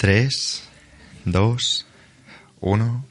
3, 0.00 0.62
2, 1.26 1.86
1. 2.60 3.04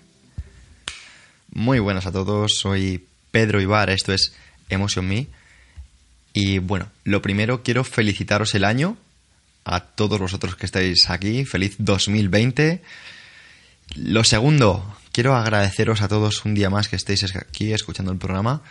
Muy 1.51 1.77
buenas 1.77 2.07
a 2.07 2.11
todos, 2.11 2.53
soy 2.59 3.05
Pedro 3.29 3.61
Ibar, 3.61 3.91
esto 3.91 4.11
es 4.11 4.33
Emotion 4.69 5.07
Me. 5.07 5.27
Y 6.33 6.57
bueno, 6.57 6.89
lo 7.03 7.21
primero 7.21 7.61
quiero 7.61 7.83
felicitaros 7.83 8.55
el 8.55 8.63
año 8.63 8.97
a 9.65 9.81
todos 9.81 10.19
vosotros 10.19 10.55
que 10.55 10.65
estáis 10.65 11.11
aquí. 11.11 11.45
Feliz 11.45 11.75
2020. 11.77 12.81
Lo 13.93 14.23
segundo, 14.23 14.97
quiero 15.11 15.35
agradeceros 15.35 16.01
a 16.01 16.07
todos 16.07 16.43
un 16.43 16.55
día 16.55 16.71
más 16.71 16.87
que 16.87 16.95
estéis 16.95 17.23
aquí 17.35 17.71
escuchando 17.71 18.11
el 18.11 18.17
programa. 18.17 18.63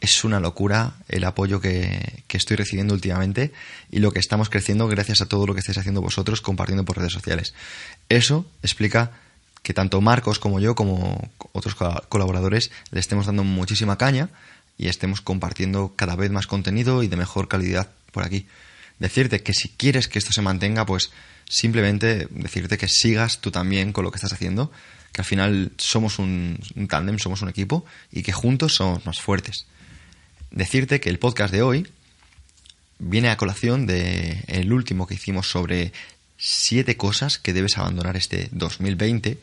Es 0.00 0.24
una 0.24 0.40
locura 0.40 0.94
el 1.08 1.24
apoyo 1.24 1.60
que, 1.60 2.22
que, 2.26 2.36
estoy 2.36 2.56
recibiendo 2.56 2.94
últimamente 2.94 3.52
y 3.90 3.98
lo 3.98 4.12
que 4.12 4.18
estamos 4.18 4.48
creciendo 4.48 4.88
gracias 4.88 5.20
a 5.20 5.26
todo 5.26 5.46
lo 5.46 5.54
que 5.54 5.60
estáis 5.60 5.78
haciendo 5.78 6.00
vosotros 6.00 6.40
compartiendo 6.40 6.84
por 6.84 6.96
redes 6.96 7.12
sociales. 7.12 7.54
Eso 8.08 8.46
explica 8.62 9.12
que 9.62 9.74
tanto 9.74 10.00
Marcos 10.00 10.38
como 10.38 10.60
yo, 10.60 10.74
como 10.74 11.30
otros 11.52 11.74
colaboradores, 11.74 12.70
le 12.90 13.00
estemos 13.00 13.26
dando 13.26 13.44
muchísima 13.44 13.98
caña 13.98 14.30
y 14.78 14.88
estemos 14.88 15.20
compartiendo 15.20 15.92
cada 15.96 16.16
vez 16.16 16.30
más 16.30 16.46
contenido 16.46 17.02
y 17.02 17.08
de 17.08 17.16
mejor 17.16 17.48
calidad 17.48 17.90
por 18.12 18.24
aquí. 18.24 18.46
Decirte 18.98 19.42
que 19.42 19.52
si 19.52 19.68
quieres 19.68 20.08
que 20.08 20.18
esto 20.18 20.32
se 20.32 20.42
mantenga, 20.42 20.86
pues 20.86 21.10
simplemente 21.48 22.28
decirte 22.30 22.78
que 22.78 22.88
sigas 22.88 23.40
tú 23.40 23.50
también 23.50 23.92
con 23.92 24.04
lo 24.04 24.10
que 24.10 24.16
estás 24.16 24.32
haciendo, 24.32 24.72
que 25.12 25.20
al 25.20 25.26
final 25.26 25.72
somos 25.76 26.18
un, 26.18 26.58
tándem, 26.88 27.18
somos 27.18 27.42
un 27.42 27.48
equipo 27.48 27.84
y 28.10 28.22
que 28.22 28.32
juntos 28.32 28.74
somos 28.76 29.04
más 29.04 29.20
fuertes. 29.20 29.66
Decirte 30.50 31.00
que 31.00 31.10
el 31.10 31.18
podcast 31.18 31.52
de 31.52 31.62
hoy 31.62 31.86
viene 32.98 33.30
a 33.30 33.36
colación 33.36 33.86
de 33.86 34.44
el 34.48 34.72
último 34.72 35.06
que 35.06 35.14
hicimos 35.14 35.48
sobre 35.48 35.92
siete 36.38 36.96
cosas 36.96 37.38
que 37.38 37.52
debes 37.52 37.78
abandonar 37.78 38.16
este 38.16 38.48
2020, 38.52 39.38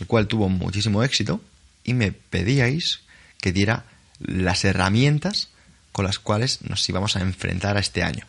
el 0.00 0.06
cual 0.06 0.26
tuvo 0.26 0.48
muchísimo 0.48 1.02
éxito 1.04 1.40
y 1.84 1.94
me 1.94 2.12
pedíais 2.12 3.00
que 3.40 3.52
diera 3.52 3.84
las 4.18 4.64
herramientas 4.64 5.48
con 5.92 6.04
las 6.04 6.18
cuales 6.18 6.62
nos 6.62 6.86
íbamos 6.88 7.16
a 7.16 7.20
enfrentar 7.20 7.76
a 7.76 7.80
este 7.80 8.02
año. 8.02 8.26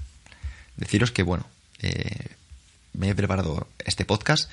Deciros 0.78 1.12
que, 1.12 1.24
bueno, 1.24 1.48
eh, 1.82 2.28
me 2.94 3.10
he 3.10 3.16
preparado 3.16 3.68
este 3.86 4.06
podcast 4.06 4.50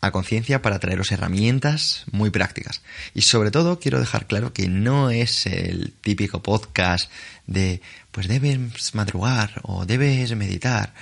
a 0.00 0.10
conciencia 0.10 0.62
para 0.62 0.78
traeros 0.78 1.10
herramientas 1.10 2.04
muy 2.12 2.30
prácticas. 2.30 2.82
Y 3.14 3.22
sobre 3.22 3.50
todo 3.50 3.80
quiero 3.80 3.98
dejar 3.98 4.26
claro 4.26 4.52
que 4.52 4.68
no 4.68 5.10
es 5.10 5.46
el 5.46 5.92
típico 6.00 6.42
podcast 6.42 7.10
de 7.46 7.80
pues 8.10 8.28
debes 8.28 8.94
madrugar 8.94 9.60
o 9.62 9.86
debes 9.86 10.34
meditar 10.36 10.94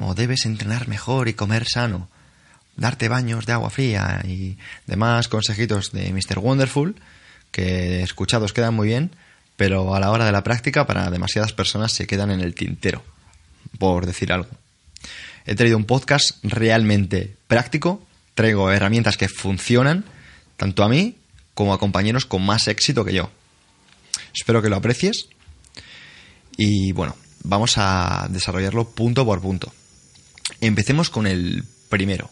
o 0.00 0.14
debes 0.14 0.46
entrenar 0.46 0.88
mejor 0.88 1.28
y 1.28 1.34
comer 1.34 1.66
sano, 1.66 2.08
darte 2.76 3.08
baños 3.08 3.46
de 3.46 3.52
agua 3.52 3.70
fría 3.70 4.20
y 4.24 4.58
demás 4.86 5.28
consejitos 5.28 5.92
de 5.92 6.12
Mr. 6.12 6.38
Wonderful 6.38 6.96
que 7.50 8.02
escuchados 8.02 8.52
quedan 8.52 8.74
muy 8.74 8.88
bien, 8.88 9.10
pero 9.56 9.94
a 9.94 10.00
la 10.00 10.10
hora 10.10 10.26
de 10.26 10.32
la 10.32 10.44
práctica 10.44 10.86
para 10.86 11.10
demasiadas 11.10 11.52
personas 11.52 11.92
se 11.92 12.06
quedan 12.06 12.30
en 12.30 12.40
el 12.40 12.54
tintero, 12.54 13.02
por 13.78 14.06
decir 14.06 14.32
algo. 14.32 14.50
He 15.46 15.54
traído 15.54 15.76
un 15.76 15.84
podcast 15.84 16.36
realmente 16.42 17.34
práctico, 17.46 18.06
traigo 18.36 18.70
herramientas 18.70 19.16
que 19.16 19.28
funcionan, 19.28 20.04
tanto 20.56 20.84
a 20.84 20.88
mí 20.88 21.16
como 21.54 21.74
a 21.74 21.80
compañeros 21.80 22.26
con 22.26 22.44
más 22.44 22.68
éxito 22.68 23.04
que 23.04 23.14
yo. 23.14 23.30
Espero 24.32 24.62
que 24.62 24.68
lo 24.68 24.76
aprecies 24.76 25.28
y 26.56 26.92
bueno, 26.92 27.16
vamos 27.42 27.74
a 27.78 28.28
desarrollarlo 28.30 28.90
punto 28.90 29.24
por 29.24 29.40
punto. 29.40 29.72
Empecemos 30.60 31.10
con 31.10 31.26
el 31.26 31.64
primero. 31.88 32.30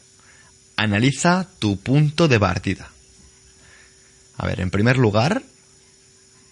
Analiza 0.76 1.48
tu 1.58 1.78
punto 1.78 2.28
de 2.28 2.38
partida. 2.38 2.90
A 4.36 4.46
ver, 4.46 4.60
en 4.60 4.70
primer 4.70 4.98
lugar, 4.98 5.42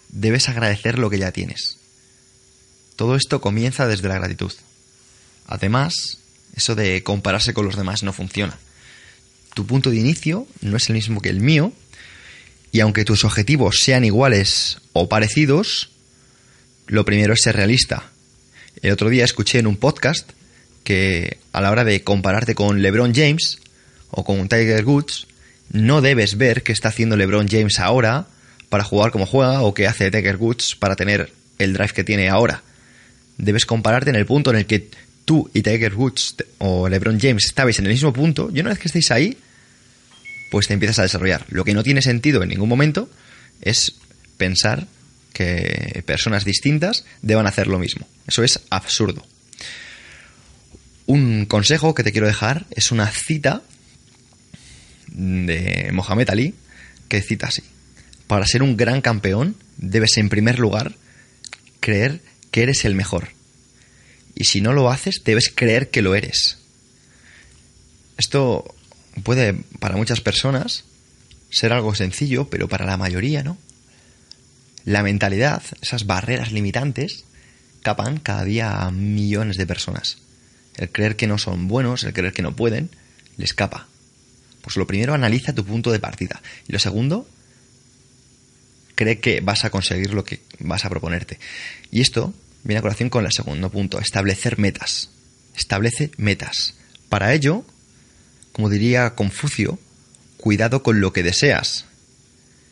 debes 0.09 0.49
agradecer 0.49 0.97
lo 0.97 1.09
que 1.09 1.19
ya 1.19 1.31
tienes. 1.31 1.77
Todo 2.95 3.15
esto 3.15 3.39
comienza 3.39 3.87
desde 3.87 4.07
la 4.07 4.15
gratitud. 4.15 4.53
Además, 5.45 6.17
eso 6.55 6.73
de 6.73 7.03
compararse 7.03 7.53
con 7.53 7.65
los 7.65 7.75
demás 7.75 8.01
no 8.01 8.13
funciona. 8.13 8.57
Tu 9.53 9.65
punto 9.65 9.89
de 9.89 9.97
inicio 9.97 10.47
no 10.61 10.77
es 10.77 10.89
el 10.89 10.95
mismo 10.95 11.21
que 11.21 11.29
el 11.29 11.39
mío, 11.39 11.73
y 12.71 12.79
aunque 12.79 13.05
tus 13.05 13.23
objetivos 13.23 13.79
sean 13.81 14.03
iguales 14.03 14.79
o 14.93 15.07
parecidos, 15.07 15.91
lo 16.87 17.05
primero 17.05 17.33
es 17.33 17.41
ser 17.41 17.55
realista. 17.55 18.11
El 18.81 18.91
otro 18.91 19.09
día 19.09 19.25
escuché 19.25 19.59
en 19.59 19.67
un 19.67 19.77
podcast 19.77 20.31
que 20.83 21.37
a 21.51 21.61
la 21.61 21.71
hora 21.71 21.83
de 21.83 22.03
compararte 22.03 22.55
con 22.55 22.81
LeBron 22.81 23.13
James 23.13 23.59
o 24.09 24.23
con 24.23 24.49
Tiger 24.49 24.83
Woods, 24.85 25.27
no 25.71 26.01
debes 26.01 26.37
ver 26.37 26.63
qué 26.63 26.71
está 26.71 26.89
haciendo 26.89 27.15
LeBron 27.15 27.47
James 27.47 27.79
ahora 27.79 28.27
para 28.69 28.83
jugar 28.83 29.11
como 29.11 29.25
juega 29.25 29.61
o 29.61 29.73
qué 29.73 29.87
hace 29.87 30.11
Tiger 30.11 30.37
Woods 30.37 30.75
para 30.75 30.95
tener 30.95 31.31
el 31.59 31.73
drive 31.73 31.93
que 31.93 32.03
tiene 32.03 32.29
ahora. 32.29 32.63
Debes 33.37 33.65
compararte 33.65 34.09
en 34.09 34.15
el 34.15 34.25
punto 34.25 34.49
en 34.49 34.57
el 34.57 34.65
que 34.65 34.89
tú 35.25 35.49
y 35.53 35.61
Tiger 35.61 35.95
Woods 35.95 36.35
o 36.59 36.89
LeBron 36.89 37.19
James 37.19 37.45
estabais 37.45 37.79
en 37.79 37.85
el 37.85 37.91
mismo 37.91 38.13
punto 38.13 38.49
y 38.53 38.59
una 38.59 38.69
vez 38.69 38.79
que 38.79 38.87
estéis 38.87 39.11
ahí, 39.11 39.37
pues 40.51 40.67
te 40.67 40.73
empiezas 40.73 40.99
a 40.99 41.03
desarrollar. 41.03 41.45
Lo 41.49 41.63
que 41.63 41.73
no 41.73 41.83
tiene 41.83 42.01
sentido 42.01 42.43
en 42.43 42.49
ningún 42.49 42.69
momento 42.69 43.09
es 43.61 43.95
pensar 44.37 44.87
que 45.33 46.03
personas 46.05 46.45
distintas 46.45 47.05
deban 47.21 47.47
hacer 47.47 47.67
lo 47.67 47.79
mismo. 47.79 48.07
Eso 48.27 48.43
es 48.43 48.59
absurdo. 48.69 49.25
Un 51.05 51.45
consejo 51.45 51.95
que 51.95 52.03
te 52.03 52.11
quiero 52.11 52.27
dejar 52.27 52.65
es 52.71 52.91
una 52.91 53.07
cita 53.07 53.63
de 55.07 55.89
Mohamed 55.91 56.29
Ali 56.29 56.55
que 57.07 57.21
cita 57.21 57.47
así. 57.47 57.63
Para 58.27 58.45
ser 58.45 58.63
un 58.63 58.77
gran 58.77 59.01
campeón 59.01 59.55
debes 59.77 60.17
en 60.17 60.29
primer 60.29 60.59
lugar 60.59 60.95
creer 61.79 62.21
que 62.51 62.63
eres 62.63 62.85
el 62.85 62.95
mejor. 62.95 63.29
Y 64.35 64.45
si 64.45 64.61
no 64.61 64.73
lo 64.73 64.89
haces, 64.89 65.21
debes 65.23 65.51
creer 65.53 65.89
que 65.89 66.01
lo 66.01 66.15
eres. 66.15 66.57
Esto 68.17 68.75
puede 69.23 69.53
para 69.79 69.95
muchas 69.95 70.21
personas 70.21 70.85
ser 71.49 71.71
algo 71.71 71.93
sencillo, 71.93 72.49
pero 72.49 72.67
para 72.67 72.85
la 72.85 72.97
mayoría 72.97 73.43
no. 73.43 73.57
La 74.85 75.03
mentalidad, 75.03 75.61
esas 75.81 76.05
barreras 76.05 76.51
limitantes, 76.51 77.25
capan 77.83 78.19
cada 78.19 78.43
día 78.43 78.81
a 78.81 78.91
millones 78.91 79.57
de 79.57 79.67
personas. 79.67 80.17
El 80.75 80.89
creer 80.89 81.15
que 81.15 81.27
no 81.27 81.37
son 81.37 81.67
buenos, 81.67 82.03
el 82.03 82.13
creer 82.13 82.33
que 82.33 82.41
no 82.41 82.55
pueden, 82.55 82.89
le 83.37 83.45
escapa. 83.45 83.87
Pues 84.61 84.77
lo 84.77 84.87
primero, 84.87 85.13
analiza 85.13 85.53
tu 85.53 85.63
punto 85.63 85.91
de 85.91 85.99
partida. 85.99 86.41
Y 86.67 86.73
lo 86.73 86.79
segundo, 86.79 87.27
cree 88.95 89.19
que 89.19 89.41
vas 89.41 89.65
a 89.65 89.69
conseguir 89.69 90.13
lo 90.13 90.23
que 90.23 90.41
vas 90.59 90.85
a 90.85 90.89
proponerte. 90.89 91.39
Y 91.91 92.01
esto 92.01 92.33
viene 92.63 92.79
a 92.79 92.81
colación 92.81 93.09
con 93.09 93.25
el 93.25 93.31
segundo 93.31 93.69
punto, 93.69 93.99
establecer 93.99 94.57
metas. 94.57 95.09
Establece 95.55 96.11
metas. 96.17 96.75
Para 97.09 97.33
ello, 97.33 97.65
como 98.51 98.69
diría 98.69 99.15
Confucio, 99.15 99.79
cuidado 100.37 100.83
con 100.83 100.99
lo 100.99 101.13
que 101.13 101.23
deseas. 101.23 101.85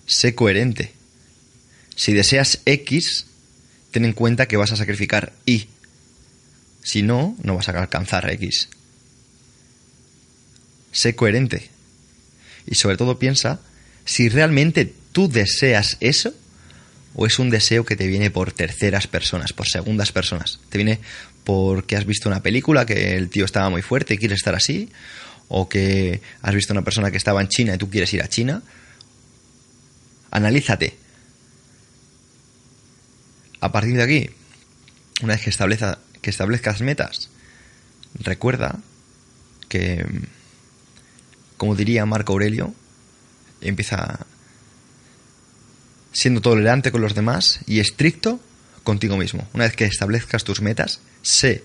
Sé 0.05 0.35
coherente. 0.35 0.93
Si 1.95 2.13
deseas 2.13 2.61
X, 2.65 3.27
ten 3.91 4.05
en 4.05 4.13
cuenta 4.13 4.47
que 4.47 4.57
vas 4.57 4.71
a 4.71 4.77
sacrificar 4.77 5.33
Y 5.45 5.67
si 6.83 7.03
no, 7.03 7.35
no 7.43 7.55
vas 7.55 7.69
a 7.69 7.79
alcanzar 7.79 8.29
X. 8.31 8.69
Sé 10.91 11.15
coherente. 11.15 11.69
Y 12.65 12.75
sobre 12.75 12.97
todo 12.97 13.19
piensa 13.19 13.59
si 14.05 14.29
realmente 14.29 14.93
tú 15.11 15.29
deseas 15.29 15.97
eso 15.99 16.33
o 17.15 17.25
es 17.25 17.39
un 17.39 17.49
deseo 17.49 17.85
que 17.85 17.95
te 17.95 18.07
viene 18.07 18.31
por 18.31 18.51
terceras 18.51 19.07
personas, 19.07 19.53
por 19.53 19.67
segundas 19.67 20.11
personas. 20.11 20.59
Te 20.69 20.77
viene 20.77 20.99
porque 21.43 21.95
has 21.95 22.05
visto 22.05 22.29
una 22.29 22.41
película 22.41 22.85
que 22.85 23.15
el 23.15 23.29
tío 23.29 23.45
estaba 23.45 23.69
muy 23.69 23.81
fuerte 23.81 24.13
y 24.13 24.17
quieres 24.17 24.37
estar 24.37 24.55
así, 24.55 24.89
o 25.47 25.67
que 25.67 26.21
has 26.41 26.55
visto 26.55 26.73
una 26.73 26.83
persona 26.83 27.11
que 27.11 27.17
estaba 27.17 27.41
en 27.41 27.49
China 27.49 27.75
y 27.75 27.77
tú 27.77 27.89
quieres 27.89 28.13
ir 28.13 28.21
a 28.21 28.29
China. 28.29 28.61
Analízate. 30.31 30.97
A 33.59 33.71
partir 33.71 33.95
de 33.95 34.03
aquí, 34.03 34.29
una 35.21 35.33
vez 35.33 35.43
que 35.43 35.49
estableza, 35.49 35.99
que 36.21 36.29
establezcas 36.29 36.81
metas, 36.81 37.29
recuerda 38.15 38.79
que, 39.67 40.05
como 41.57 41.75
diría 41.75 42.05
Marco 42.05 42.33
Aurelio, 42.33 42.73
empieza 43.59 44.25
siendo 46.11 46.41
tolerante 46.41 46.91
con 46.91 47.01
los 47.01 47.15
demás 47.15 47.61
y 47.67 47.79
estricto 47.79 48.39
contigo 48.83 49.17
mismo. 49.17 49.47
Una 49.53 49.65
vez 49.65 49.75
que 49.75 49.85
establezcas 49.85 50.43
tus 50.43 50.61
metas, 50.61 50.99
sé 51.21 51.63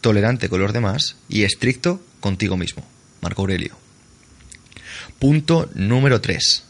tolerante 0.00 0.48
con 0.48 0.60
los 0.60 0.72
demás 0.72 1.16
y 1.28 1.42
estricto 1.42 2.02
contigo 2.20 2.56
mismo. 2.56 2.86
Marco 3.20 3.42
Aurelio. 3.42 3.76
Punto 5.18 5.70
número 5.74 6.20
3. 6.20 6.64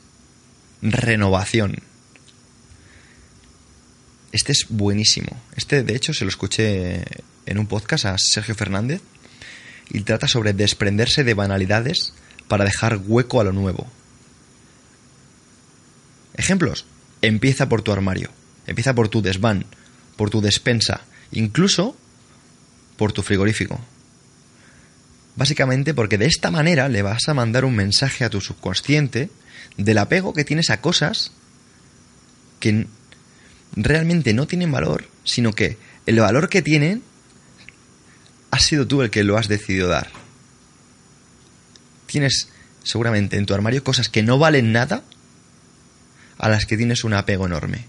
Renovación. 0.82 1.82
Este 4.32 4.52
es 4.52 4.66
buenísimo. 4.68 5.40
Este, 5.56 5.82
de 5.82 5.94
hecho, 5.94 6.14
se 6.14 6.24
lo 6.24 6.30
escuché 6.30 7.02
en 7.46 7.58
un 7.58 7.66
podcast 7.66 8.06
a 8.06 8.16
Sergio 8.18 8.54
Fernández 8.54 9.02
y 9.90 10.00
trata 10.02 10.28
sobre 10.28 10.52
desprenderse 10.52 11.24
de 11.24 11.34
banalidades 11.34 12.12
para 12.48 12.64
dejar 12.64 13.00
hueco 13.04 13.40
a 13.40 13.44
lo 13.44 13.52
nuevo. 13.52 13.86
Ejemplos. 16.34 16.86
Empieza 17.22 17.68
por 17.68 17.82
tu 17.82 17.92
armario, 17.92 18.30
empieza 18.66 18.94
por 18.94 19.08
tu 19.08 19.22
desván, 19.22 19.66
por 20.16 20.30
tu 20.30 20.40
despensa, 20.40 21.02
incluso 21.32 21.96
por 22.96 23.12
tu 23.12 23.22
frigorífico. 23.22 23.80
Básicamente 25.36 25.94
porque 25.94 26.18
de 26.18 26.26
esta 26.26 26.50
manera 26.50 26.88
le 26.88 27.02
vas 27.02 27.28
a 27.28 27.34
mandar 27.34 27.64
un 27.64 27.74
mensaje 27.74 28.24
a 28.24 28.30
tu 28.30 28.40
subconsciente 28.40 29.30
del 29.76 29.98
apego 29.98 30.34
que 30.34 30.44
tienes 30.44 30.70
a 30.70 30.80
cosas 30.80 31.32
que 32.58 32.86
realmente 33.74 34.34
no 34.34 34.46
tienen 34.46 34.72
valor, 34.72 35.08
sino 35.24 35.52
que 35.52 35.78
el 36.06 36.20
valor 36.20 36.48
que 36.48 36.62
tienen 36.62 37.02
has 38.50 38.64
sido 38.64 38.86
tú 38.86 39.02
el 39.02 39.10
que 39.10 39.24
lo 39.24 39.38
has 39.38 39.48
decidido 39.48 39.88
dar. 39.88 40.10
Tienes 42.06 42.48
seguramente 42.82 43.36
en 43.36 43.46
tu 43.46 43.54
armario 43.54 43.84
cosas 43.84 44.08
que 44.08 44.22
no 44.22 44.38
valen 44.38 44.72
nada 44.72 45.04
a 46.40 46.48
las 46.48 46.66
que 46.66 46.76
tienes 46.76 47.04
un 47.04 47.12
apego 47.14 47.46
enorme. 47.46 47.86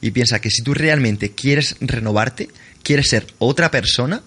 Y 0.00 0.12
piensa 0.12 0.40
que 0.40 0.50
si 0.50 0.62
tú 0.62 0.74
realmente 0.74 1.32
quieres 1.32 1.76
renovarte, 1.80 2.48
quieres 2.82 3.08
ser 3.08 3.26
otra 3.38 3.70
persona, 3.70 4.22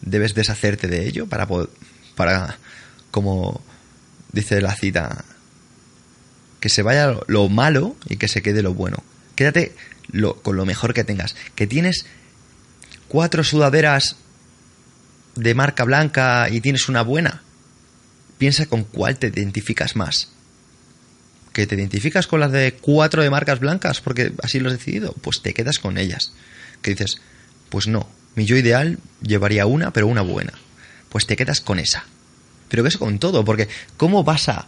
debes 0.00 0.34
deshacerte 0.34 0.88
de 0.88 1.06
ello 1.06 1.26
para 1.26 1.48
para 2.14 2.58
como 3.10 3.62
dice 4.32 4.60
la 4.60 4.74
cita 4.74 5.24
que 6.60 6.68
se 6.68 6.82
vaya 6.82 7.16
lo 7.26 7.48
malo 7.48 7.96
y 8.08 8.16
que 8.16 8.28
se 8.28 8.42
quede 8.42 8.62
lo 8.62 8.74
bueno. 8.74 9.02
Quédate 9.36 9.74
con 10.42 10.56
lo 10.56 10.66
mejor 10.66 10.94
que 10.94 11.04
tengas. 11.04 11.36
Que 11.54 11.66
tienes 11.66 12.06
cuatro 13.08 13.44
sudaderas 13.44 14.16
de 15.36 15.54
marca 15.54 15.84
blanca 15.84 16.48
y 16.50 16.60
tienes 16.60 16.88
una 16.88 17.02
buena. 17.02 17.42
Piensa 18.38 18.66
con 18.66 18.84
cuál 18.84 19.18
te 19.18 19.28
identificas 19.28 19.94
más. 19.94 20.33
¿Que 21.54 21.66
te 21.66 21.76
identificas 21.76 22.26
con 22.26 22.40
las 22.40 22.52
de 22.52 22.74
cuatro 22.74 23.22
de 23.22 23.30
marcas 23.30 23.60
blancas 23.60 24.02
porque 24.02 24.32
así 24.42 24.60
lo 24.60 24.68
has 24.68 24.76
decidido? 24.76 25.14
Pues 25.22 25.40
te 25.40 25.54
quedas 25.54 25.78
con 25.78 25.96
ellas. 25.96 26.32
Que 26.82 26.90
dices, 26.90 27.18
pues 27.70 27.86
no, 27.86 28.08
mi 28.34 28.44
yo 28.44 28.56
ideal 28.56 28.98
llevaría 29.22 29.64
una, 29.64 29.92
pero 29.92 30.06
una 30.06 30.20
buena. 30.20 30.52
Pues 31.08 31.26
te 31.26 31.36
quedas 31.36 31.60
con 31.60 31.78
esa. 31.78 32.04
Pero 32.68 32.82
que 32.82 32.88
eso 32.88 32.98
con 32.98 33.18
todo, 33.18 33.44
porque 33.44 33.68
¿cómo 33.96 34.24
vas 34.24 34.48
a 34.48 34.66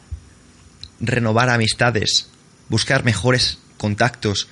renovar 1.00 1.50
amistades, 1.50 2.28
buscar 2.68 3.04
mejores 3.04 3.58
contactos, 3.76 4.48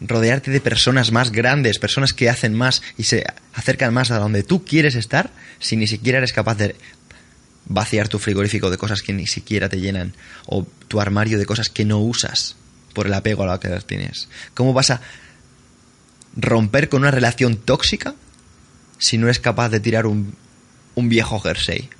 rodearte 0.00 0.50
de 0.50 0.60
personas 0.60 1.12
más 1.12 1.32
grandes, 1.32 1.78
personas 1.78 2.12
que 2.12 2.28
hacen 2.28 2.54
más 2.54 2.82
y 2.96 3.04
se 3.04 3.24
acercan 3.54 3.94
más 3.94 4.10
a 4.10 4.18
donde 4.18 4.42
tú 4.42 4.64
quieres 4.64 4.94
estar, 4.94 5.30
si 5.58 5.76
ni 5.76 5.86
siquiera 5.86 6.18
eres 6.18 6.32
capaz 6.32 6.56
de 6.56 6.76
vaciar 7.68 8.08
tu 8.08 8.18
frigorífico 8.18 8.70
de 8.70 8.78
cosas 8.78 9.02
que 9.02 9.12
ni 9.12 9.26
siquiera 9.26 9.68
te 9.68 9.80
llenan, 9.80 10.14
o 10.46 10.66
tu 10.88 11.00
armario 11.00 11.38
de 11.38 11.46
cosas 11.46 11.68
que 11.68 11.84
no 11.84 11.98
usas 11.98 12.56
por 12.94 13.06
el 13.06 13.14
apego 13.14 13.42
a 13.42 13.46
lo 13.46 13.60
que 13.60 13.68
tienes. 13.86 14.28
¿Cómo 14.54 14.72
vas 14.72 14.90
a 14.90 15.00
romper 16.36 16.88
con 16.88 17.02
una 17.02 17.10
relación 17.10 17.56
tóxica 17.56 18.14
si 18.98 19.18
no 19.18 19.26
eres 19.26 19.38
capaz 19.38 19.68
de 19.68 19.80
tirar 19.80 20.06
un, 20.06 20.34
un 20.94 21.08
viejo 21.08 21.38
jersey? 21.40 21.90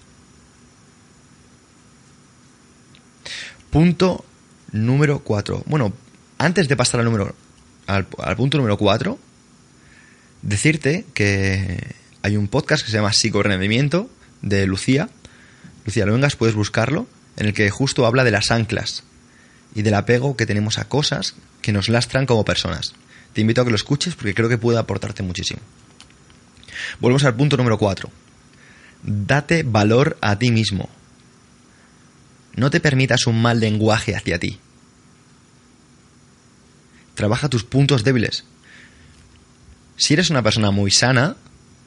Punto 3.71 4.25
número 4.73 5.21
4. 5.21 5.65
Bueno, 5.67 5.93
antes 6.39 6.69
de 6.69 6.77
pasar 6.77 7.01
al 7.01 7.07
número 7.07 7.35
al, 7.87 8.37
punto 8.37 8.59
número 8.59 8.77
4, 8.77 9.19
decirte 10.43 11.07
que 11.15 11.95
hay 12.23 12.37
un 12.37 12.49
podcast 12.49 12.85
que 12.85 12.91
se 12.91 12.97
llama 12.97 13.13
Psicorrendimiento 13.13 14.11
de 14.43 14.67
Lucía. 14.67 15.09
Lucía 15.85 16.07
Luengas, 16.07 16.37
puedes 16.37 16.55
buscarlo, 16.55 17.07
en 17.37 17.47
el 17.47 17.55
que 17.55 17.71
justo 17.71 18.07
habla 18.07 18.25
de 18.25 18.31
las 18.31 18.51
anclas 18.51 19.05
y 19.75 19.83
del 19.83 19.95
apego 19.95 20.37
que 20.37 20.47
tenemos 20.47 20.79
a 20.79 20.89
cosas 20.89 21.35
que 21.63 21.73
nos 21.73 21.89
lastran 21.89 22.27
como 22.27 22.45
personas. 22.45 22.95
Te 23.33 23.41
invito 23.41 23.61
a 23.61 23.65
que 23.65 23.71
lo 23.71 23.77
escuches 23.77 24.15
porque 24.15 24.35
creo 24.35 24.49
que 24.49 24.59
puede 24.59 24.79
aportarte 24.79 25.23
muchísimo. 25.23 25.61
Volvemos 27.01 27.25
al 27.25 27.37
punto 27.37 27.57
número 27.57 27.79
4. 27.79 28.11
Date 29.03 29.63
valor 29.63 30.19
a 30.21 30.39
ti 30.39 30.51
mismo. 30.51 30.89
No 32.57 32.71
te 32.71 32.81
permitas 32.81 33.27
un 33.27 33.41
mal 33.41 33.61
lenguaje 33.61 34.17
hacia 34.17 34.39
ti. 34.39 34.59
Trabaja 37.15 37.49
tus 37.49 37.65
puntos 37.65 38.05
débiles. 38.05 38.45
Si 39.97 40.15
eres 40.15 40.31
una 40.31 40.43
persona 40.43 40.71
muy 40.71 40.91
sana 40.91 41.37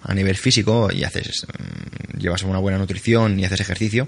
a 0.03 0.13
nivel 0.13 0.35
físico 0.35 0.89
y 0.91 1.03
haces 1.03 1.45
mm, 1.47 2.19
llevas 2.19 2.43
una 2.43 2.59
buena 2.59 2.77
nutrición 2.77 3.39
y 3.39 3.45
haces 3.45 3.61
ejercicio, 3.61 4.07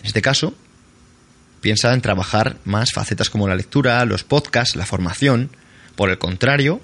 en 0.00 0.06
este 0.06 0.22
caso 0.22 0.54
piensa 1.60 1.92
en 1.94 2.00
trabajar 2.00 2.56
más 2.64 2.92
facetas 2.92 3.30
como 3.30 3.48
la 3.48 3.54
lectura, 3.54 4.04
los 4.04 4.24
podcasts, 4.24 4.74
la 4.74 4.84
formación. 4.84 5.50
Por 5.94 6.10
el 6.10 6.18
contrario, 6.18 6.80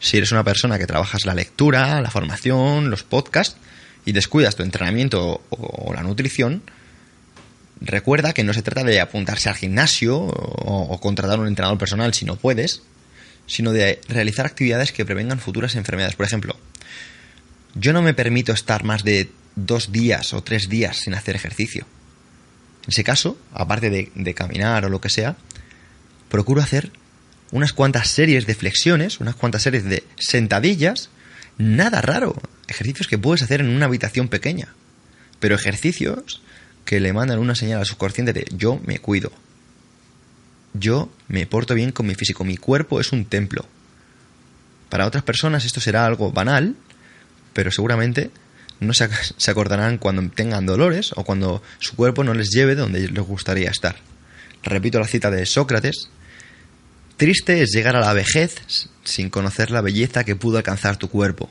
si 0.00 0.16
eres 0.16 0.32
una 0.32 0.44
persona 0.44 0.78
que 0.78 0.86
trabajas 0.86 1.26
la 1.26 1.34
lectura, 1.34 2.00
la 2.00 2.10
formación, 2.10 2.90
los 2.90 3.02
podcasts 3.02 3.56
y 4.06 4.12
descuidas 4.12 4.56
tu 4.56 4.62
entrenamiento 4.62 5.42
o 5.50 5.92
la 5.92 6.02
nutrición, 6.02 6.62
recuerda 7.80 8.32
que 8.32 8.44
no 8.44 8.54
se 8.54 8.62
trata 8.62 8.84
de 8.84 9.00
apuntarse 9.00 9.48
al 9.48 9.56
gimnasio 9.56 10.16
o, 10.16 10.82
o 10.90 11.00
contratar 11.00 11.38
un 11.38 11.46
entrenador 11.46 11.78
personal 11.78 12.14
si 12.14 12.24
no 12.24 12.36
puedes, 12.36 12.82
sino 13.46 13.72
de 13.72 14.00
realizar 14.08 14.46
actividades 14.46 14.92
que 14.92 15.04
prevengan 15.04 15.38
futuras 15.38 15.74
enfermedades. 15.74 16.16
Por 16.16 16.26
ejemplo, 16.26 16.56
yo 17.74 17.92
no 17.92 18.02
me 18.02 18.14
permito 18.14 18.52
estar 18.52 18.84
más 18.84 19.04
de 19.04 19.30
dos 19.56 19.92
días 19.92 20.32
o 20.32 20.42
tres 20.42 20.68
días 20.68 20.98
sin 20.98 21.14
hacer 21.14 21.36
ejercicio. 21.36 21.86
En 22.84 22.90
ese 22.90 23.04
caso, 23.04 23.38
aparte 23.52 23.90
de, 23.90 24.34
caminar 24.34 24.84
o 24.84 24.88
lo 24.88 25.00
que 25.00 25.08
sea, 25.08 25.36
procuro 26.28 26.60
hacer 26.60 26.90
unas 27.50 27.72
cuantas 27.72 28.08
series 28.08 28.46
de 28.46 28.54
flexiones, 28.54 29.20
unas 29.20 29.36
cuantas 29.36 29.62
series 29.62 29.84
de 29.84 30.04
sentadillas, 30.18 31.10
nada 31.56 32.00
raro, 32.00 32.36
ejercicios 32.68 33.08
que 33.08 33.18
puedes 33.18 33.42
hacer 33.42 33.60
en 33.60 33.68
una 33.68 33.86
habitación 33.86 34.28
pequeña, 34.28 34.74
pero 35.40 35.54
ejercicios 35.54 36.42
que 36.84 37.00
le 37.00 37.12
mandan 37.12 37.38
una 37.38 37.54
señal 37.54 37.80
a 37.80 37.84
su 37.84 37.92
subconsciente 37.92 38.32
de 38.32 38.46
yo 38.54 38.80
me 38.84 38.98
cuido, 38.98 39.32
yo 40.74 41.10
me 41.28 41.46
porto 41.46 41.74
bien 41.74 41.92
con 41.92 42.06
mi 42.06 42.14
físico, 42.14 42.44
mi 42.44 42.56
cuerpo 42.56 43.00
es 43.00 43.12
un 43.12 43.24
templo. 43.24 43.64
Para 44.90 45.06
otras 45.06 45.22
personas 45.22 45.64
esto 45.64 45.80
será 45.80 46.04
algo 46.04 46.32
banal, 46.32 46.76
pero 47.54 47.70
seguramente 47.70 48.30
no 48.80 48.92
se, 48.92 49.08
acordarán 49.50 49.98
cuando 49.98 50.28
tengan 50.28 50.66
dolores 50.66 51.12
o 51.16 51.24
cuando 51.24 51.62
su 51.78 51.96
cuerpo 51.96 52.24
no 52.24 52.34
les 52.34 52.50
lleve 52.50 52.74
donde 52.74 53.08
les 53.08 53.24
gustaría 53.24 53.70
estar. 53.70 53.96
Repito 54.62 54.98
la 54.98 55.06
cita 55.06 55.30
de 55.30 55.46
Sócrates, 55.46 56.10
triste 57.16 57.62
es 57.62 57.70
llegar 57.70 57.96
a 57.96 58.00
la 58.00 58.12
vejez 58.12 58.56
sin 59.04 59.30
conocer 59.30 59.70
la 59.70 59.80
belleza 59.80 60.24
que 60.24 60.36
pudo 60.36 60.58
alcanzar 60.58 60.96
tu 60.96 61.08
cuerpo. 61.08 61.48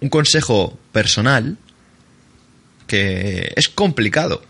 Un 0.00 0.08
consejo 0.10 0.78
personal 0.92 1.56
que 2.86 3.52
es 3.56 3.68
complicado, 3.68 4.44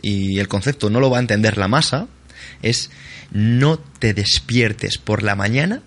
y 0.00 0.38
el 0.38 0.48
concepto 0.48 0.88
no 0.88 1.00
lo 1.00 1.10
va 1.10 1.18
a 1.18 1.20
entender 1.20 1.58
la 1.58 1.68
masa, 1.68 2.06
es 2.62 2.90
no 3.30 3.78
te 3.78 4.14
despiertes 4.14 4.98
por 4.98 5.22
la 5.22 5.34
mañana 5.34 5.82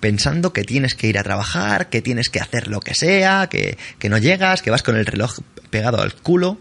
pensando 0.00 0.52
que 0.52 0.64
tienes 0.64 0.94
que 0.94 1.08
ir 1.08 1.18
a 1.18 1.22
trabajar, 1.22 1.88
que 1.88 2.02
tienes 2.02 2.28
que 2.28 2.40
hacer 2.40 2.68
lo 2.68 2.80
que 2.80 2.94
sea, 2.94 3.48
que, 3.48 3.76
no 4.08 4.18
llegas, 4.18 4.62
que 4.62 4.70
vas 4.70 4.82
con 4.82 4.96
el 4.96 5.06
reloj 5.06 5.38
pegado 5.70 6.00
al 6.00 6.14
culo. 6.14 6.58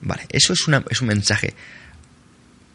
Vale, 0.00 0.26
eso 0.30 0.52
es, 0.52 0.66
una, 0.68 0.84
es 0.90 1.00
un 1.00 1.08
mensaje 1.08 1.54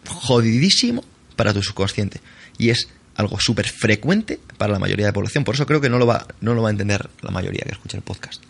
jodidísimo 0.07 1.03
para 1.35 1.53
tu 1.53 1.63
subconsciente. 1.63 2.21
Y 2.57 2.69
es 2.69 2.89
algo 3.15 3.39
súper 3.39 3.67
frecuente 3.67 4.39
para 4.57 4.73
la 4.73 4.79
mayoría 4.79 5.05
de 5.05 5.09
la 5.09 5.13
población. 5.13 5.43
Por 5.43 5.55
eso 5.55 5.65
creo 5.65 5.81
que 5.81 5.89
no 5.89 5.97
lo, 5.97 6.07
va, 6.07 6.27
no 6.41 6.53
lo 6.53 6.61
va 6.61 6.69
a 6.69 6.71
entender 6.71 7.09
la 7.21 7.31
mayoría 7.31 7.63
que 7.65 7.71
escucha 7.71 7.97
el 7.97 8.03
podcast. 8.03 8.43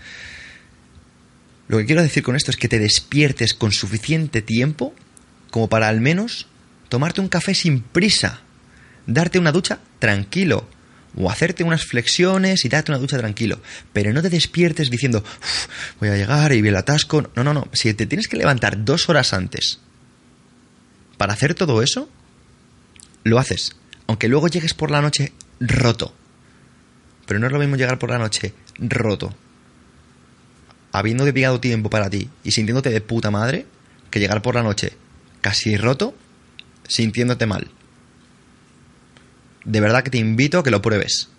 Lo 1.68 1.78
que 1.78 1.86
quiero 1.86 2.02
decir 2.02 2.24
con 2.24 2.36
esto 2.36 2.50
es 2.50 2.58
que 2.58 2.68
te 2.68 2.80
despiertes 2.80 3.54
con 3.54 3.72
suficiente 3.72 4.42
tiempo 4.42 4.96
como 5.52 5.70
para 5.70 5.88
al 5.88 6.02
menos 6.02 6.48
tomarte 6.90 7.22
un 7.22 7.28
café 7.28 7.54
sin 7.54 7.82
prisa, 7.82 8.42
darte 9.06 9.38
una 9.38 9.52
ducha 9.52 9.80
tranquilo, 10.00 10.68
o 11.16 11.30
hacerte 11.30 11.64
unas 11.64 11.86
flexiones 11.86 12.66
y 12.66 12.70
darte 12.70 12.92
una 12.92 13.00
ducha 13.00 13.18
tranquilo. 13.18 13.60
Pero 13.94 14.14
no 14.14 14.22
te 14.22 14.30
despiertes 14.30 14.90
diciendo, 14.90 15.24
voy 16.00 16.10
a 16.10 16.16
llegar 16.16 16.52
y 16.54 16.62
vi 16.62 16.70
el 16.70 16.76
atasco. 16.76 17.30
No, 17.36 17.44
no, 17.44 17.54
no. 17.54 17.68
Si 17.74 17.94
te 17.94 18.06
tienes 18.06 18.28
que 18.28 18.38
levantar 18.38 18.84
dos 18.84 19.10
horas 19.10 19.34
antes 19.34 19.80
para 21.18 21.34
hacer 21.34 21.56
todo 21.56 21.82
eso, 21.82 22.10
lo 23.24 23.40
haces. 23.40 23.76
Aunque 24.08 24.28
luego 24.28 24.48
llegues 24.48 24.74
por 24.74 24.92
la 24.92 25.02
noche 25.02 25.34
roto. 25.60 26.14
Pero 27.26 27.40
no 27.40 27.48
es 27.48 27.54
lo 27.54 27.60
mismo 27.60 27.76
llegar 27.76 28.00
por 28.00 28.10
la 28.10 28.18
noche 28.18 28.54
roto 28.80 29.36
habiendo 30.92 31.26
dedicado 31.26 31.60
tiempo 31.60 31.90
para 31.90 32.10
ti 32.10 32.30
y 32.44 32.52
sintiéndote 32.52 32.90
de 32.90 33.02
puta 33.02 33.32
madre, 33.32 33.66
que 34.10 34.20
llegar 34.20 34.42
por 34.42 34.56
la 34.56 34.64
noche 34.64 34.94
casi 35.42 35.78
roto, 35.78 36.14
sintiéndote 36.88 37.46
mal. 37.46 37.70
De 39.66 39.82
verdad 39.82 40.04
que 40.04 40.10
te 40.10 40.18
invito 40.18 40.60
a 40.60 40.64
que 40.64 40.72
lo 40.72 40.82
pruebes. 40.82 41.30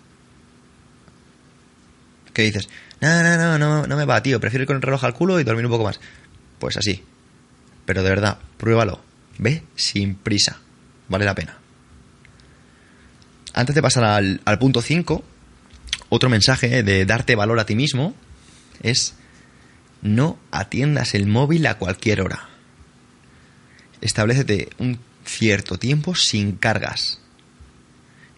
Que 2.33 2.43
dices, 2.43 2.69
no, 3.01 3.23
no, 3.23 3.37
no, 3.37 3.57
no, 3.57 3.87
no 3.87 3.97
me 3.97 4.05
va, 4.05 4.21
tío, 4.23 4.39
prefiero 4.39 4.63
ir 4.63 4.67
con 4.67 4.75
el 4.75 4.81
reloj 4.81 5.03
al 5.03 5.13
culo 5.13 5.39
y 5.39 5.43
dormir 5.43 5.65
un 5.65 5.71
poco 5.71 5.83
más. 5.83 5.99
Pues 6.59 6.77
así. 6.77 7.03
Pero 7.85 8.03
de 8.03 8.09
verdad, 8.09 8.37
pruébalo. 8.57 9.01
Ve 9.37 9.63
sin 9.75 10.15
prisa. 10.15 10.59
Vale 11.07 11.25
la 11.25 11.35
pena. 11.35 11.57
Antes 13.53 13.75
de 13.75 13.81
pasar 13.81 14.03
al, 14.03 14.41
al 14.45 14.59
punto 14.59 14.81
5, 14.81 15.23
otro 16.09 16.29
mensaje 16.29 16.83
de 16.83 17.05
darte 17.05 17.35
valor 17.35 17.59
a 17.59 17.65
ti 17.65 17.75
mismo 17.75 18.15
es 18.81 19.15
no 20.01 20.39
atiendas 20.51 21.15
el 21.15 21.27
móvil 21.27 21.65
a 21.67 21.77
cualquier 21.77 22.21
hora. 22.21 22.49
Establecete 24.01 24.69
un 24.77 24.99
cierto 25.25 25.77
tiempo 25.77 26.15
sin 26.15 26.53
cargas. 26.53 27.20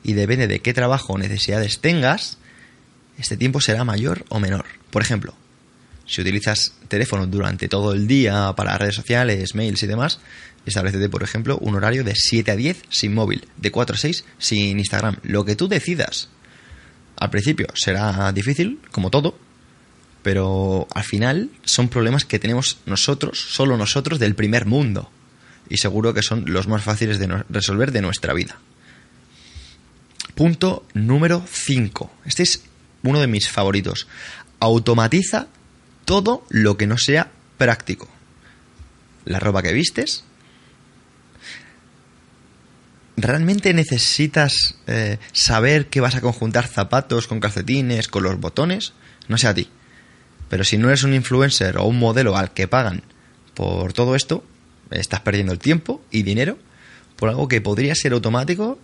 Y 0.04 0.14
depende 0.14 0.48
de 0.48 0.60
qué 0.60 0.74
trabajo 0.74 1.14
o 1.14 1.18
necesidades 1.18 1.80
tengas, 1.80 2.38
este 3.18 3.38
tiempo 3.38 3.62
será 3.62 3.84
mayor 3.84 4.26
o 4.30 4.40
menor. 4.40 4.66
Por 4.92 5.02
ejemplo, 5.02 5.34
si 6.06 6.22
utilizas 6.22 6.74
teléfono 6.88 7.28
durante 7.28 7.68
todo 7.68 7.94
el 7.94 8.08
día 8.08 8.54
para 8.56 8.78
redes 8.78 8.96
sociales, 8.96 9.56
mails 9.56 9.82
y 9.84 9.88
demás, 9.88 10.20
establecete, 10.66 11.10
por 11.10 11.24
ejemplo, 11.24 11.58
un 11.60 11.76
horario 11.76 12.04
de 12.04 12.14
7 12.16 12.52
a 12.52 12.56
10 12.56 12.84
sin 12.90 13.14
móvil, 13.14 13.48
de 13.58 13.72
4 13.72 13.96
a 13.96 14.00
6 14.00 14.26
sin 14.38 14.80
Instagram, 14.80 15.18
lo 15.24 15.46
que 15.46 15.56
tú 15.56 15.68
decidas. 15.68 16.30
Al 17.16 17.30
principio 17.30 17.68
será 17.74 18.32
difícil, 18.34 18.80
como 18.92 19.10
todo, 19.10 19.38
pero 20.24 20.88
al 20.94 21.04
final 21.04 21.50
son 21.64 21.90
problemas 21.90 22.26
que 22.26 22.40
tenemos 22.40 22.80
nosotros, 22.86 23.40
solo 23.40 23.78
nosotros, 23.78 24.20
del 24.20 24.36
primer 24.36 24.66
mundo. 24.66 25.10
Y 25.70 25.78
seguro 25.78 26.14
que 26.14 26.22
son 26.22 26.46
los 26.48 26.68
más 26.68 26.84
fáciles 26.84 27.20
de 27.20 27.44
resolver 27.50 27.92
de 27.92 28.02
nuestra 28.02 28.34
vida. 28.34 28.58
Punto 30.36 30.86
número 30.94 31.44
5. 31.48 32.12
Este 32.26 32.44
es 32.44 32.64
uno 33.04 33.20
de 33.20 33.28
mis 33.28 33.50
favoritos. 33.50 34.08
Automatiza 34.60 35.48
todo 36.06 36.46
lo 36.50 36.76
que 36.76 36.88
no 36.88 36.98
sea 36.98 37.32
práctico. 37.58 38.08
La 39.26 39.40
ropa 39.40 39.62
que 39.62 39.74
vistes. 39.74 40.24
¿Realmente 43.16 43.74
necesitas 43.76 44.76
eh, 44.88 45.20
saber 45.34 45.88
que 45.88 46.02
vas 46.02 46.16
a 46.16 46.22
conjuntar 46.22 46.68
zapatos 46.68 47.28
con 47.28 47.40
calcetines, 47.40 48.08
con 48.08 48.24
los 48.24 48.40
botones? 48.40 48.94
No 49.28 49.38
sé 49.38 49.48
a 49.48 49.54
ti. 49.54 49.70
Pero 50.50 50.64
si 50.64 50.78
no 50.78 50.88
eres 50.88 51.04
un 51.04 51.14
influencer 51.14 51.78
o 51.78 51.86
un 51.86 52.00
modelo 52.00 52.36
al 52.36 52.54
que 52.54 52.68
pagan 52.68 53.04
por 53.54 53.94
todo 53.94 54.16
esto, 54.16 54.44
estás 54.90 55.20
perdiendo 55.22 55.54
el 55.54 55.60
tiempo 55.60 56.02
y 56.10 56.24
dinero 56.24 56.58
por 57.16 57.30
algo 57.30 57.48
que 57.48 57.62
podría 57.62 57.94
ser 57.94 58.14
automático 58.14 58.80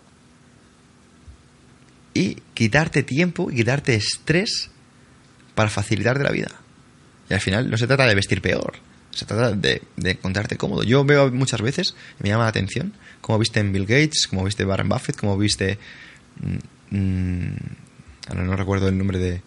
y 2.14 2.36
quitarte 2.54 3.04
tiempo 3.04 3.50
y 3.52 3.56
quitarte 3.56 3.96
estrés 3.96 4.70
para 5.56 5.70
facilitarte 5.70 6.24
la 6.24 6.32
vida. 6.32 6.50
Y 7.30 7.34
al 7.34 7.42
final 7.42 7.70
no 7.70 7.78
se 7.78 7.88
trata 7.88 8.06
de 8.08 8.16
vestir 8.16 8.42
peor, 8.42 8.74
se 9.12 9.26
trata 9.26 9.52
de, 9.52 9.82
encontrarte 10.04 10.58
cómodo. 10.58 10.84
Yo 10.84 11.04
veo 11.06 11.32
muchas 11.32 11.62
veces, 11.62 11.96
me 12.20 12.30
llama 12.30 12.44
la 12.44 12.50
atención, 12.50 12.94
cómo 13.22 13.38
viste 13.38 13.60
en 13.60 13.72
Bill 13.72 13.86
Gates, 13.86 14.28
cómo 14.28 14.44
viste 14.44 14.66
Warren 14.66 14.90
Buffett, 14.90 15.16
cómo 15.18 15.38
viste... 15.38 15.78
Mm, 16.92 16.98
mm, 16.98 17.56
ahora 18.30 18.44
no 18.44 18.56
recuerdo 18.56 18.88
el 18.88 18.98
nombre 18.98 19.20
de, 19.20 19.42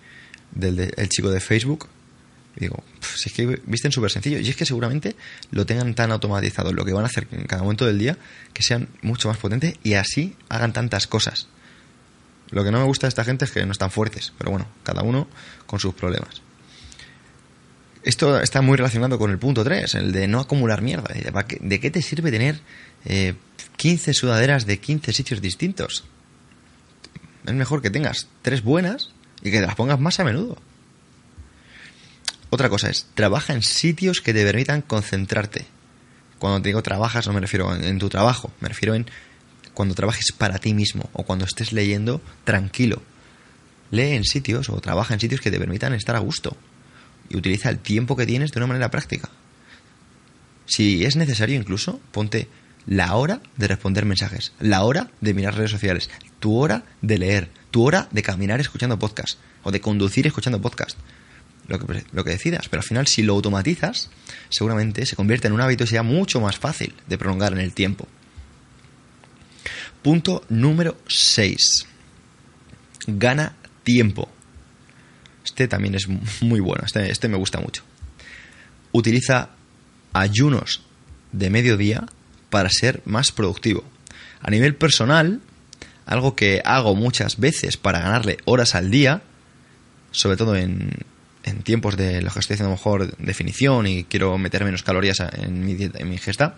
del 0.53 1.09
chico 1.09 1.31
de 1.31 1.41
Facebook. 1.41 1.89
digo, 2.57 2.85
si 3.01 3.29
es 3.31 3.35
que 3.35 3.61
visten 3.65 3.91
súper 3.91 4.11
sencillo. 4.11 4.39
Y 4.39 4.49
es 4.49 4.57
que 4.57 4.67
seguramente 4.67 5.17
lo 5.51 5.67
tengan 5.67 5.95
tan 5.95 6.13
automatizado, 6.13 6.73
lo 6.73 6.85
que 6.85 6.93
van 6.93 7.05
a 7.05 7.07
hacer 7.07 7.27
en 7.33 7.45
cada 7.45 7.63
momento 7.63 7.87
del 7.87 7.99
día, 7.99 8.19
que 8.53 8.63
sean 8.63 8.89
mucho 9.01 9.29
más 9.29 9.39
potentes 9.39 9.75
y 9.83 9.95
así 9.95 10.37
hagan 10.49 10.73
tantas 10.73 11.07
cosas. 11.07 11.49
Lo 12.53 12.63
que 12.63 12.71
no 12.71 12.79
me 12.79 12.85
gusta 12.85 13.07
de 13.07 13.09
esta 13.09 13.25
gente 13.25 13.47
es 13.47 13.51
que 13.51 13.65
no 13.65 13.73
están 13.73 13.91
fuertes, 13.91 14.33
pero 14.39 14.51
bueno, 14.51 14.69
cada 14.85 15.03
uno 15.03 15.27
con 15.67 15.81
sus 15.81 15.95
problemas. 15.95 16.43
Esto 18.05 18.39
está 18.41 18.61
muy 18.61 18.77
relacionado 18.77 19.19
con 19.19 19.31
el 19.31 19.39
punto 19.39 19.65
3, 19.65 19.95
el 19.95 20.13
de 20.13 20.29
no 20.29 20.39
acumular 20.39 20.83
mierda. 20.83 21.09
¿De 21.61 21.81
qué 21.81 21.91
te 21.91 22.03
sirve 22.03 22.31
tener 22.31 22.61
15 23.77 24.11
eh, 24.11 24.15
sudaderas 24.15 24.67
de 24.67 24.79
15 24.79 25.13
sitios 25.13 25.41
distintos? 25.41 26.05
Es 27.47 27.55
mejor 27.55 27.81
que 27.81 27.91
tengas 27.91 28.29
tres 28.43 28.63
buenas 28.63 29.11
y 29.41 29.51
que 29.51 29.61
te 29.61 29.67
las 29.67 29.75
pongas 29.75 29.99
más 29.99 30.21
a 30.21 30.25
menudo. 30.25 30.59
Otra 32.51 32.69
cosa 32.69 32.91
es, 32.91 33.07
trabaja 33.15 33.55
en 33.55 33.63
sitios 33.63 34.21
que 34.21 34.35
te 34.35 34.45
permitan 34.45 34.83
concentrarte. 34.83 35.65
Cuando 36.39 36.61
te 36.61 36.69
digo 36.69 36.83
trabajas 36.83 37.27
no 37.27 37.33
me 37.33 37.41
refiero 37.41 37.75
en 37.75 37.99
tu 37.99 38.11
trabajo, 38.11 38.53
me 38.61 38.69
refiero 38.69 38.95
en 38.95 39.07
cuando 39.75 39.95
trabajes 39.95 40.33
para 40.33 40.59
ti 40.59 40.75
mismo 40.75 41.09
o 41.13 41.25
cuando 41.25 41.45
estés 41.45 41.73
leyendo 41.73 42.21
tranquilo. 42.45 43.03
Lee 43.91 44.15
en 44.15 44.25
sitios 44.25 44.69
o 44.69 44.81
trabaja 44.81 45.15
en 45.15 45.21
sitios 45.21 45.41
que 45.41 45.51
te 45.51 45.59
permitan 45.59 45.93
estar 45.93 46.17
a 46.17 46.21
gusto 46.21 46.57
y 47.29 47.37
utiliza 47.37 47.69
el 47.69 47.79
tiempo 47.79 48.17
que 48.17 48.27
tienes 48.27 48.53
de 48.53 48.61
una 48.61 48.67
manera 48.67 48.91
práctica. 48.91 49.29
Si 50.67 51.05
es 51.05 51.17
necesario 51.17 51.57
incluso, 51.57 52.01
ponte 52.13 52.49
la 52.87 53.15
hora 53.15 53.41
de 53.57 53.69
responder 53.69 54.05
mensajes, 54.05 54.53
la 54.61 54.85
hora 54.85 55.11
de 55.21 55.35
mirar 55.35 55.57
redes 55.57 55.71
sociales, 55.71 56.11
tu 56.41 56.57
hora 56.57 56.85
de 57.01 57.19
leer, 57.19 57.51
tu 57.71 57.85
hora 57.85 58.09
de 58.11 58.23
caminar 58.23 58.61
escuchando 58.61 58.99
podcast 58.99 59.39
o 59.63 59.71
de 59.71 59.81
conducir 59.81 60.27
escuchando 60.27 60.61
podcast. 60.61 60.99
Lo 61.69 61.79
que, 61.79 62.05
lo 62.11 62.25
que 62.25 62.31
decidas, 62.31 62.69
pero 62.69 62.81
al 62.81 62.87
final 62.87 63.07
si 63.07 63.23
lo 63.23 63.35
automatizas, 63.35 64.11
seguramente 64.49 65.07
se 65.07 65.15
convierte 65.15 65.47
en 65.47 65.53
un 65.53 65.61
hábito 65.61 65.85
y 65.85 65.87
sea 65.87 66.03
mucho 66.03 66.41
más 66.41 66.59
fácil 66.59 66.95
de 67.07 67.19
prolongar 67.19 67.53
en 67.53 67.61
el 67.61 67.73
tiempo. 67.73 68.09
Punto 70.03 70.45
número 70.49 70.97
6. 71.07 71.87
Gana 73.07 73.55
tiempo. 73.85 74.29
Este 75.45 75.69
también 75.69 75.95
es 75.95 76.09
muy 76.41 76.59
bueno, 76.59 76.83
este, 76.85 77.09
este 77.11 77.29
me 77.29 77.37
gusta 77.37 77.61
mucho. 77.61 77.85
Utiliza 78.91 79.51
ayunos 80.13 80.83
de 81.31 81.51
mediodía 81.51 82.05
para 82.51 82.69
ser 82.69 83.01
más 83.05 83.31
productivo. 83.31 83.85
A 84.41 84.51
nivel 84.51 84.75
personal, 84.75 85.41
algo 86.05 86.35
que 86.35 86.61
hago 86.65 86.97
muchas 86.97 87.39
veces 87.39 87.77
para 87.77 88.01
ganarle 88.01 88.39
horas 88.45 88.75
al 88.75 88.91
día, 88.91 89.23
sobre 90.11 90.37
todo 90.37 90.57
en, 90.57 90.91
tiempos 91.63 91.97
de 91.97 92.23
lo 92.23 92.31
que 92.31 92.41
estoy 92.41 92.55
haciendo 92.55 92.73
mejor 92.73 93.17
definición 93.19 93.87
y 93.87 94.05
quiero 94.05 94.37
meter 94.37 94.65
menos 94.65 94.83
calorías 94.83 95.21
en 95.21 95.65
mi, 95.65 95.77
en 95.81 96.09
mi 96.09 96.15
ingesta, 96.15 96.57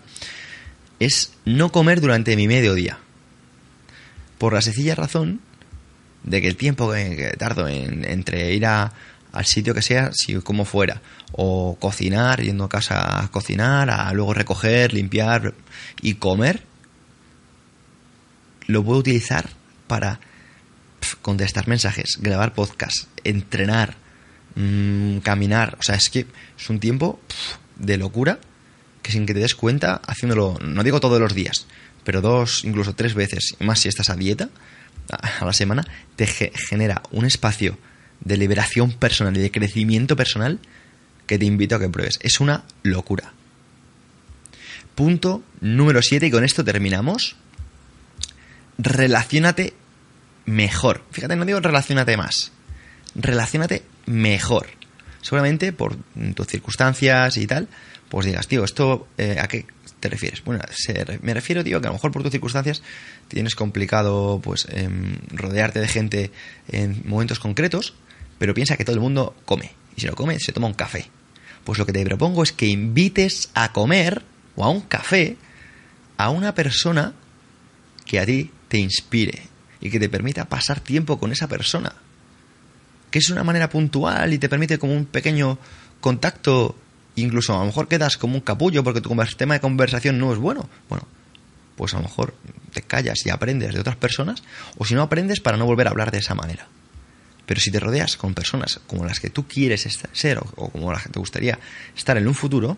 es 0.99 1.33
no 1.45 1.71
comer 1.71 2.01
durante 2.01 2.35
mi 2.35 2.47
mediodía 2.47 2.99
por 4.37 4.53
la 4.53 4.61
sencilla 4.61 4.95
razón 4.95 5.41
de 6.23 6.41
que 6.41 6.47
el 6.47 6.57
tiempo 6.57 6.91
que, 6.91 7.35
tardo 7.37 7.67
en, 7.67 8.03
entre 8.05 8.53
ir 8.53 8.65
a, 8.65 8.93
al 9.31 9.45
sitio 9.45 9.73
que 9.73 9.81
sea, 9.81 10.11
si 10.13 10.35
como 10.35 10.65
fuera, 10.65 11.01
o 11.31 11.77
cocinar, 11.79 12.41
yendo 12.41 12.63
a 12.63 12.69
casa 12.69 13.21
a 13.21 13.27
cocinar, 13.29 13.89
a 13.89 14.11
luego 14.13 14.33
recoger, 14.33 14.93
limpiar 14.93 15.53
y 16.01 16.15
comer, 16.15 16.63
lo 18.67 18.83
puedo 18.83 18.99
utilizar 18.99 19.49
para 19.87 20.19
contestar 21.21 21.67
mensajes, 21.67 22.17
grabar 22.19 22.53
podcast, 22.53 23.07
entrenar, 23.23 23.95
mm, 24.55 25.17
caminar. 25.17 25.77
O 25.79 25.83
sea, 25.83 25.95
es 25.95 26.09
que 26.09 26.25
es 26.57 26.69
un 26.69 26.79
tiempo 26.79 27.19
de 27.77 27.97
locura 27.97 28.39
que 29.01 29.11
sin 29.11 29.25
que 29.25 29.35
te 29.35 29.41
des 29.41 29.53
cuenta, 29.53 30.01
haciéndolo, 30.07 30.57
no 30.63 30.83
digo 30.83 30.99
todos 30.99 31.19
los 31.19 31.35
días, 31.35 31.67
pero 32.05 32.21
dos, 32.21 32.63
incluso 32.63 32.95
tres 32.95 33.15
veces, 33.15 33.57
más 33.59 33.79
si 33.79 33.89
estás 33.89 34.09
a 34.09 34.15
dieta, 34.15 34.49
a 35.09 35.43
la 35.43 35.53
semana, 35.53 35.85
te 36.15 36.25
genera 36.25 37.01
un 37.11 37.25
espacio 37.25 37.77
de 38.21 38.37
liberación 38.37 38.93
personal 38.93 39.35
y 39.35 39.41
de 39.41 39.51
crecimiento 39.51 40.15
personal 40.15 40.59
que 41.27 41.37
te 41.37 41.45
invito 41.45 41.75
a 41.75 41.79
que 41.79 41.89
pruebes. 41.89 42.19
Es 42.21 42.39
una 42.39 42.63
locura. 42.83 43.33
Punto 44.93 45.43
número 45.59 46.01
7 46.01 46.27
y 46.27 46.31
con 46.31 46.45
esto 46.45 46.63
terminamos. 46.63 47.35
Relaciónate 48.77 49.73
mejor. 50.45 51.03
Fíjate, 51.11 51.35
no 51.35 51.45
digo 51.45 51.59
relaciónate 51.59 52.15
más. 52.17 52.51
Relaciónate 53.15 53.83
mejor. 54.05 54.67
Seguramente 55.21 55.73
por 55.73 55.97
tus 56.35 56.47
circunstancias 56.47 57.37
y 57.37 57.47
tal, 57.47 57.67
pues 58.09 58.27
digas, 58.27 58.47
tío, 58.47 58.63
esto 58.63 59.07
eh, 59.17 59.37
a 59.41 59.47
qué 59.47 59.65
te 60.05 60.09
refieres? 60.09 60.43
Bueno, 60.43 60.61
me 61.21 61.33
refiero, 61.33 61.63
tío, 61.63 61.81
que 61.81 61.87
a 61.87 61.89
lo 61.89 61.95
mejor 61.95 62.11
por 62.11 62.21
tus 62.21 62.31
circunstancias 62.31 62.83
tienes 63.27 63.55
complicado 63.55 64.39
pues 64.43 64.67
em, 64.69 65.15
rodearte 65.29 65.79
de 65.79 65.87
gente 65.87 66.31
en 66.67 67.01
momentos 67.05 67.39
concretos, 67.39 67.95
pero 68.37 68.53
piensa 68.53 68.77
que 68.77 68.85
todo 68.85 68.95
el 68.95 69.01
mundo 69.01 69.35
come. 69.45 69.71
Y 69.97 70.01
si 70.01 70.07
no 70.07 70.13
come, 70.13 70.39
se 70.39 70.51
toma 70.51 70.67
un 70.67 70.73
café. 70.73 71.07
Pues 71.63 71.79
lo 71.79 71.85
que 71.85 71.93
te 71.93 72.05
propongo 72.05 72.43
es 72.43 72.51
que 72.51 72.67
invites 72.67 73.49
a 73.55 73.71
comer 73.73 74.21
o 74.55 74.63
a 74.63 74.69
un 74.69 74.81
café 74.81 75.37
a 76.17 76.29
una 76.29 76.53
persona 76.53 77.13
que 78.05 78.19
a 78.19 78.25
ti 78.25 78.51
te 78.67 78.77
inspire 78.77 79.41
y 79.81 79.89
que 79.89 79.99
te 79.99 80.07
permita 80.07 80.45
pasar 80.45 80.79
tiempo 80.79 81.19
con 81.19 81.31
esa 81.31 81.47
persona. 81.47 81.93
Que 83.09 83.19
es 83.19 83.29
una 83.29 83.43
manera 83.43 83.69
puntual 83.69 84.33
y 84.33 84.37
te 84.37 84.49
permite 84.49 84.77
como 84.77 84.93
un 84.93 85.05
pequeño 85.05 85.57
contacto 85.99 86.75
Incluso 87.15 87.53
a 87.55 87.59
lo 87.59 87.65
mejor 87.65 87.87
quedas 87.87 88.17
como 88.17 88.35
un 88.35 88.41
capullo 88.41 88.83
porque 88.83 89.01
tu 89.01 89.15
tema 89.37 89.53
de 89.53 89.59
conversación 89.59 90.19
no 90.19 90.33
es 90.33 90.37
bueno. 90.39 90.69
Bueno, 90.89 91.07
pues 91.75 91.93
a 91.93 91.97
lo 91.97 92.03
mejor 92.03 92.35
te 92.73 92.81
callas 92.81 93.25
y 93.25 93.29
aprendes 93.29 93.73
de 93.73 93.79
otras 93.79 93.95
personas, 93.95 94.43
o 94.77 94.85
si 94.85 94.95
no 94.95 95.01
aprendes 95.01 95.39
para 95.39 95.57
no 95.57 95.65
volver 95.65 95.87
a 95.87 95.91
hablar 95.91 96.11
de 96.11 96.19
esa 96.19 96.35
manera. 96.35 96.67
Pero 97.45 97.61
si 97.61 97.71
te 97.71 97.79
rodeas 97.79 98.17
con 98.17 98.33
personas 98.33 98.81
como 98.87 99.05
las 99.05 99.19
que 99.19 99.29
tú 99.29 99.47
quieres 99.47 99.87
ser 100.13 100.39
o, 100.39 100.69
como 100.69 100.91
las 100.91 101.03
que 101.03 101.09
te 101.09 101.19
gustaría 101.19 101.59
estar 101.95 102.17
en 102.17 102.27
un 102.27 102.33
futuro, 102.33 102.77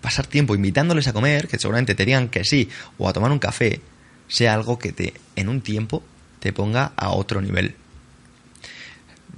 pasar 0.00 0.26
tiempo 0.26 0.54
invitándoles 0.54 1.08
a 1.08 1.12
comer, 1.12 1.48
que 1.48 1.58
seguramente 1.58 1.94
te 1.94 2.04
digan 2.04 2.28
que 2.28 2.44
sí, 2.44 2.68
o 2.96 3.08
a 3.08 3.12
tomar 3.12 3.32
un 3.32 3.38
café, 3.38 3.80
sea 4.28 4.54
algo 4.54 4.78
que 4.78 4.92
te, 4.92 5.14
en 5.36 5.48
un 5.48 5.60
tiempo, 5.60 6.02
te 6.38 6.52
ponga 6.52 6.92
a 6.96 7.10
otro 7.10 7.40
nivel. 7.40 7.74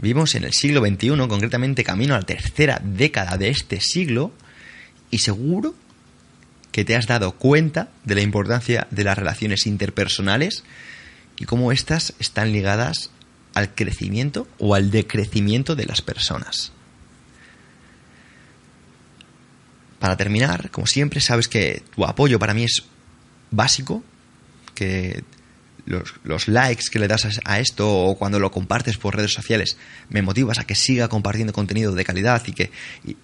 Vivimos 0.00 0.34
en 0.34 0.44
el 0.44 0.54
siglo 0.54 0.80
XXI, 0.80 1.10
concretamente 1.28 1.84
camino 1.84 2.14
a 2.14 2.20
la 2.20 2.26
tercera 2.26 2.80
década 2.82 3.36
de 3.36 3.50
este 3.50 3.80
siglo, 3.80 4.32
y 5.10 5.18
seguro 5.18 5.74
que 6.72 6.84
te 6.84 6.96
has 6.96 7.06
dado 7.06 7.32
cuenta 7.32 7.90
de 8.04 8.14
la 8.14 8.22
importancia 8.22 8.86
de 8.90 9.04
las 9.04 9.18
relaciones 9.18 9.66
interpersonales 9.66 10.64
y 11.36 11.44
cómo 11.44 11.72
éstas 11.72 12.14
están 12.18 12.52
ligadas 12.52 13.10
al 13.54 13.74
crecimiento 13.74 14.46
o 14.58 14.74
al 14.74 14.90
decrecimiento 14.90 15.74
de 15.74 15.86
las 15.86 16.00
personas. 16.00 16.72
Para 19.98 20.16
terminar, 20.16 20.70
como 20.70 20.86
siempre, 20.86 21.20
sabes 21.20 21.46
que 21.48 21.82
tu 21.94 22.06
apoyo 22.06 22.38
para 22.38 22.54
mí 22.54 22.64
es 22.64 22.84
básico, 23.50 24.02
que 24.74 25.24
los, 25.90 26.48
likes 26.48 26.84
que 26.90 26.98
le 26.98 27.08
das 27.08 27.40
a, 27.44 27.58
esto 27.58 27.90
o 27.90 28.16
cuando 28.16 28.38
lo 28.38 28.50
compartes 28.50 28.96
por 28.96 29.16
redes 29.16 29.32
sociales 29.32 29.76
me 30.08 30.22
motivas 30.22 30.58
a 30.58 30.64
que 30.64 30.74
siga 30.74 31.08
compartiendo 31.08 31.52
contenido 31.52 31.92
de 31.92 32.04
calidad 32.04 32.42
y 32.46 32.52
que 32.52 32.70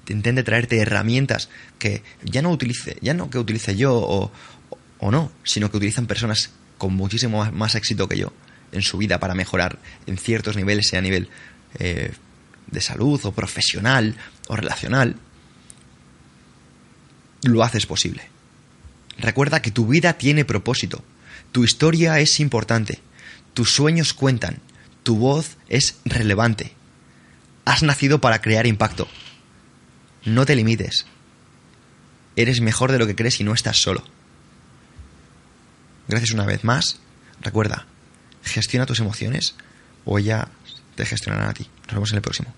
intente 0.08 0.42
traerte 0.42 0.78
herramientas 0.78 1.48
que 1.78 2.02
ya 2.24 2.42
no 2.42 2.50
utilice, 2.50 2.96
ya 3.00 3.14
no 3.14 3.30
que 3.30 3.38
utilice 3.38 3.76
yo 3.76 3.94
o, 3.94 5.10
no, 5.10 5.30
sino 5.44 5.70
que 5.70 5.76
utilizan 5.76 6.06
personas 6.06 6.50
con 6.78 6.94
muchísimo 6.94 7.44
más 7.52 7.74
éxito 7.74 8.08
que 8.08 8.18
yo 8.18 8.32
en 8.72 8.82
su 8.82 8.98
vida 8.98 9.20
para 9.20 9.34
mejorar 9.34 9.78
en 10.06 10.18
ciertos 10.18 10.56
niveles, 10.56 10.88
sea 10.88 10.98
a 10.98 11.02
nivel 11.02 11.28
eh, 11.78 12.12
de 12.66 12.80
salud 12.80 13.20
o 13.24 13.32
profesional 13.32 14.16
o 14.48 14.56
relacional, 14.56 15.16
lo 17.42 17.62
haces 17.62 17.86
posible. 17.86 18.28
Recuerda 19.18 19.62
que 19.62 19.70
tu 19.70 19.86
vida 19.86 20.14
tiene 20.14 20.44
propósito, 20.44 21.04
tu 21.52 21.64
historia 21.64 22.18
es 22.20 22.40
importante, 22.40 23.00
tus 23.54 23.70
sueños 23.70 24.12
cuentan, 24.12 24.60
tu 25.02 25.16
voz 25.16 25.56
es 25.68 25.98
relevante. 26.04 26.72
Has 27.64 27.82
nacido 27.82 28.20
para 28.20 28.40
crear 28.40 28.66
impacto. 28.66 29.08
No 30.24 30.46
te 30.46 30.56
limites. 30.56 31.06
Eres 32.36 32.60
mejor 32.60 32.92
de 32.92 32.98
lo 32.98 33.06
que 33.06 33.16
crees 33.16 33.40
y 33.40 33.44
no 33.44 33.54
estás 33.54 33.78
solo. 33.78 34.04
Gracias 36.08 36.32
una 36.32 36.44
vez 36.44 36.64
más. 36.64 37.00
Recuerda, 37.40 37.86
gestiona 38.42 38.86
tus 38.86 39.00
emociones 39.00 39.54
o 40.04 40.18
ella 40.18 40.48
te 40.94 41.06
gestionará 41.06 41.50
a 41.50 41.54
ti. 41.54 41.66
Nos 41.86 41.94
vemos 41.94 42.10
en 42.10 42.16
el 42.16 42.22
próximo. 42.22 42.54